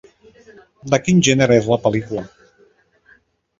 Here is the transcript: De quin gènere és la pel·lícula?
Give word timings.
De 0.93 0.99
quin 1.09 1.21
gènere 1.29 1.59
és 1.63 1.69
la 1.75 1.79
pel·lícula? 1.85 2.25